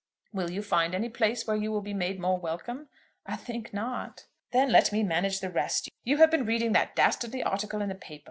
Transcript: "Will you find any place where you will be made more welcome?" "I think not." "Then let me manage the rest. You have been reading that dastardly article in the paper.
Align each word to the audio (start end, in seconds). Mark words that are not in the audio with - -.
"Will 0.33 0.49
you 0.49 0.63
find 0.63 0.95
any 0.95 1.09
place 1.09 1.45
where 1.45 1.55
you 1.55 1.71
will 1.71 1.83
be 1.83 1.93
made 1.93 2.19
more 2.19 2.39
welcome?" 2.39 2.89
"I 3.27 3.35
think 3.35 3.71
not." 3.71 4.25
"Then 4.51 4.71
let 4.71 4.91
me 4.91 5.03
manage 5.03 5.41
the 5.41 5.51
rest. 5.51 5.89
You 6.03 6.17
have 6.17 6.31
been 6.31 6.47
reading 6.47 6.71
that 6.71 6.95
dastardly 6.95 7.43
article 7.43 7.83
in 7.83 7.89
the 7.89 7.93
paper. 7.93 8.19